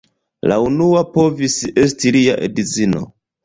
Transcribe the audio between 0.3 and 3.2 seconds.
La unua povis esti lia edzino.